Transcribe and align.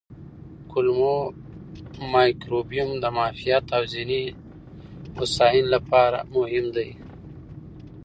کولمو 0.71 1.15
مایکروبیوم 2.13 2.91
د 2.99 3.05
معافیت 3.15 3.65
او 3.77 3.83
ذهني 3.93 4.23
هوساینې 5.15 5.63
لپاره 5.73 6.19
مهم 6.35 6.65
دی. 6.75 6.89